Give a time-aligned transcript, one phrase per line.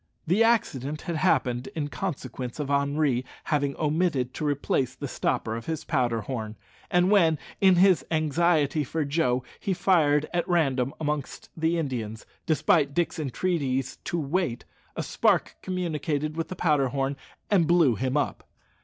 [0.25, 5.67] The accident had happened in consequence of Henri having omitted to replace the stopper of
[5.67, 6.55] his powder horn,
[6.89, 12.95] and when, in his anxiety for Joe, he fired at random amongst the Indians, despite
[12.95, 17.15] Dick's entreaties to wait, a spark communicated with the powder horn
[17.51, 18.43] and blew him up.